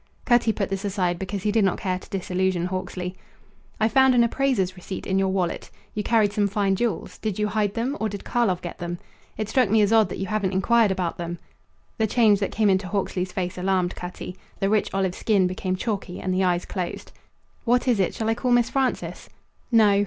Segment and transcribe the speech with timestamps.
[0.25, 3.15] Cutty put this aside because he did not care to disillusion Hawksley.
[3.79, 5.69] "I found an appraiser's receipt in your wallet.
[5.93, 7.19] You carried some fine jewels.
[7.19, 8.97] Did you hide them or did Karlov get them?
[9.37, 11.37] It struck me as odd that you haven't inquired about them."
[11.99, 14.35] The change that came into Hawksley's face alarmed Cutty.
[14.59, 17.11] The rich olive skin became chalky and the eyes closed.
[17.63, 18.15] "What is it?
[18.15, 19.29] Shall I call Miss Frances?"
[19.71, 19.99] "No."